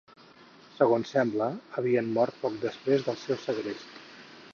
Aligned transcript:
Segons 0.77 1.11
sembla, 1.15 1.49
havien 1.81 2.09
mort 2.15 2.39
poc 2.45 2.57
després 2.65 3.05
del 3.11 3.21
seu 3.25 3.39
segrest. 3.45 4.01